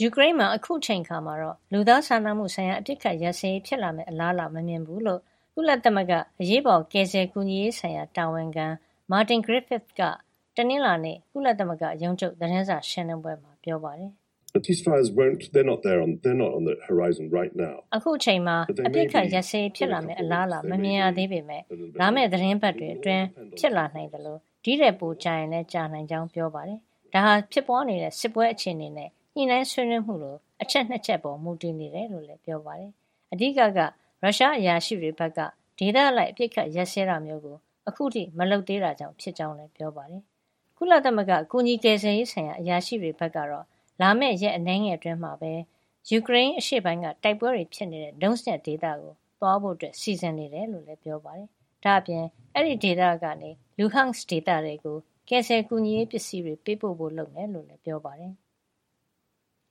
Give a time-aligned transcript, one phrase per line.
[0.00, 5.20] ယူကရိန်းမှာ အခုအချိန်အခါမှာတော့ လူသားစာနာမှုဆိုင်ရာ အပစ်အခတ်ရပ်စဲရေး ဖြစ်လာမယ့် အလားအလာ မမြင်ဘူးလို့
[5.54, 8.66] ကုလသမဂ္ဂ အရေးပေါ် ကယ်ဆယ်ကူညီရေးဆိုင်ရာ တာဝန်ခံ
[9.12, 10.00] Martin Griffiths က
[10.56, 14.10] တနင်္လာနေ့ ကုလသမဂ္ဂရုံးချုပ် သတင်းစာရှင်းလင်းပွဲမှာ ပြောပါတယ်။
[17.96, 18.56] “အခုအချိန်မှာ
[18.86, 21.64] အပစ်အခတ်ရပ်စဲရေး ဖြစ်လာမယ့် အလားအလာ မမြင်ရသေးပေမယ့်
[22.00, 23.24] လာမယ့် သီတင်းပတ်တွေအတွင်း
[23.58, 26.78] ဖြစ်လာနိုင်သလို ဒီထက်ပိုကြာရင်လည်း ကြာနိုင်ကြောင်း ပြောပါတယ်။
[27.14, 32.92] ဒါဟာ ဖြစ်ပွားနေတဲ့ စစ်ပွဲအခြေအနေနဲ့ ညှိနှိုင်းဆွေးနွေးမှုလိုအချက်၂ချက်ပေါ်မူတည်နေတယ်လို့လည်းပြောပါတယ်။
[33.32, 33.80] အဓိကက
[34.22, 35.38] ရုရှားအရာရှိတွေဘက်က
[35.78, 37.56] ဒေသအလိုက်အပစ်အခတ်ရပ်စဲတာမျိုးကို
[37.88, 40.22] အခုထိမလုပ်သေးတာကြောင့်ဖြစ်ကြောင်းလည်းပြောပါတယ်။
[40.76, 43.64] ကုလသမဂ္ဂကူညီကယ်ဆယ်ရေးဆိုင်ရာအရာရှိတွေဘက်ကတော့
[44.00, 45.52] လာမယ့်ရက်အနည်းငယ်အတွင်းမှာပဲ
[46.08, 51.48] ယူကရိန်းအရှေ့ပိုင်းကတိုက်ပွဲတွေဖြစ်နေတဲ့ Donetsk ဒေသကိုသွားဖို့စီစဉ်နေတယ်လို့လည်းပြောပါတယ်။
[51.84, 54.96] ဒါ့အပြင်အဲဒီဒေသကနေ Luhansk ဒေသထဲကို
[55.28, 58.32] ကယ်ဆယ်ကူညီရေးပစ္စည်းတွေပေးပို့ဖို့လုပ်မှာဖြစ်ကြောင်းလည်းပြောပါတယ်။